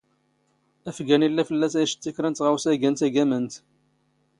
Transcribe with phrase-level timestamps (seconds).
[0.89, 3.53] ⴰⴼⴳⴰⵏ ⵉⵍⵍⴰ ⴼⵍⵍⴰⵙ ⴰⴷ ⵉⵛⵜⵜⴰ ⴽⵔⴰ ⵏ ⵜⵖⴰⵡⵙⴰ ⵉⴳⴰⵏ ⵜⴰⴳⴰⵎⴰⵏⵜ.